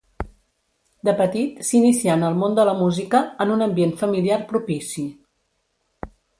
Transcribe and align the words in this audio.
De 1.09 1.13
petit 1.19 1.59
s’inicià 1.67 2.15
en 2.21 2.25
el 2.31 2.39
món 2.41 2.57
de 2.61 2.65
la 2.71 2.75
música, 2.81 3.23
en 3.47 3.55
un 3.59 3.63
ambient 3.69 3.95
familiar 4.03 4.41
propici. 4.55 5.07